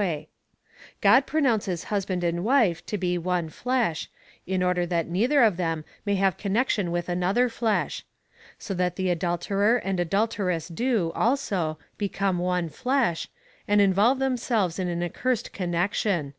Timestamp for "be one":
2.96-3.50